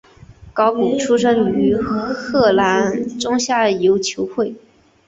[0.51, 4.55] 高古出身于荷兰中下游球会。